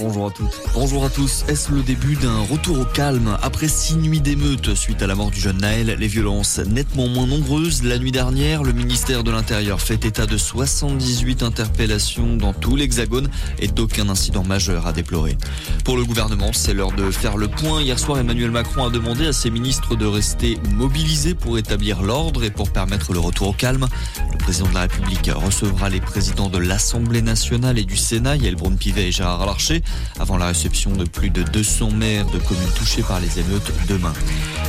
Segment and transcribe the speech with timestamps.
[0.00, 0.60] Bonjour à toutes.
[0.74, 1.44] Bonjour à tous.
[1.48, 5.30] Est-ce le début d'un retour au calme Après six nuits d'émeutes suite à la mort
[5.30, 7.84] du jeune Naël, les violences nettement moins nombreuses.
[7.84, 13.28] La nuit dernière, le ministère de l'Intérieur fait état de 78 interpellations dans tout l'Hexagone
[13.60, 15.36] et d'aucun incident majeur à déplorer.
[15.84, 17.80] Pour le gouvernement, c'est l'heure de faire le point.
[17.80, 22.42] Hier soir, Emmanuel Macron a demandé à ses ministres de rester mobilisés pour établir l'ordre
[22.42, 23.86] et pour permettre le retour au calme.
[24.32, 28.56] Le président de la République recevra les présidents de l'Assemblée nationale et du Sénat, Yael
[28.56, 29.82] Braun-Pivet et Gérard Larcher,
[30.18, 34.12] avant la réception de plus de 200 maires de communes touchées par les émeutes demain.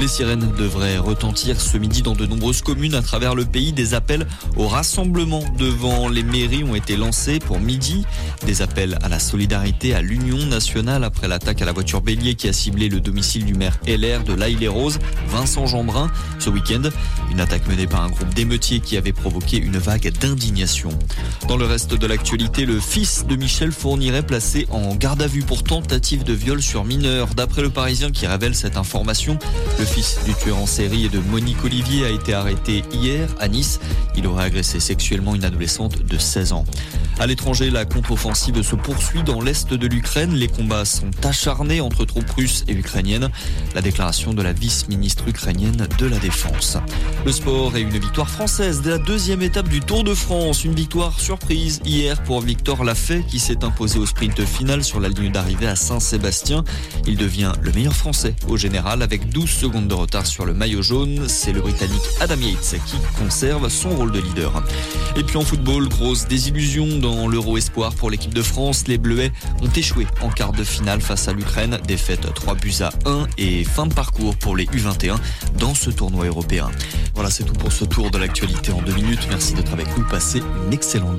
[0.00, 3.72] Les sirènes devraient retentir ce midi dans de nombreuses communes à travers le pays.
[3.72, 4.26] Des appels
[4.56, 8.04] au rassemblement devant les mairies ont été lancés pour midi.
[8.46, 12.48] Des appels à la solidarité, à l'union nationale après l'attaque à la voiture bélier qui
[12.48, 14.98] a ciblé le domicile du maire LR de l'Aïle-les-Roses,
[15.28, 16.82] Vincent Jeanbrun, ce week-end.
[17.30, 20.90] Une attaque menée par un groupe d'émeutiers qui avait provoqué une vague d'indignation.
[21.46, 25.42] Dans le reste de l'actualité, le fils de Michel Fourniret placé en garde à vue
[25.42, 27.28] pour tentative de viol sur mineur.
[27.34, 29.38] D'après le Parisien qui révèle cette information,
[29.78, 33.48] le fils du tueur en série et de Monique Olivier a été arrêté hier à
[33.48, 33.80] Nice.
[34.16, 36.64] Il aurait agressé sexuellement une adolescente de 16 ans.
[37.20, 40.34] À l'étranger, la contre-offensive se poursuit dans l'est de l'Ukraine.
[40.34, 43.28] Les combats sont acharnés entre troupes russes et ukrainiennes.
[43.74, 46.78] La déclaration de la vice-ministre ukrainienne de la Défense.
[47.26, 50.64] Le sport et une victoire française dès la deuxième étape du Tour de France.
[50.64, 55.08] Une victoire surprise hier pour Victor Lafay qui s'est imposé au sprint final sur la
[55.08, 56.62] ligne d'arrivée à Saint-Sébastien.
[57.08, 60.82] Il devient le meilleur français au général avec 12 secondes de retard sur le maillot
[60.82, 61.24] jaune.
[61.26, 64.62] C'est le Britannique Adam Yates qui conserve son rôle de leader.
[65.16, 68.86] Et puis en football, grosse désillusion dans l'Euro Espoir pour l'équipe de France.
[68.86, 69.32] Les Bleuets
[69.62, 71.78] ont échoué en quart de finale face à l'Ukraine.
[71.86, 75.16] Défaite 3 buts à 1 et fin de parcours pour les U21
[75.58, 76.70] dans ce tournoi européen.
[77.14, 79.26] Voilà, c'est tout pour ce tour de l'actualité en deux minutes.
[79.30, 80.04] Merci d'être avec nous.
[80.04, 81.06] Passez une excellente